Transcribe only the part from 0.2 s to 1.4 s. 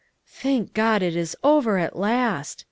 "Thank God it is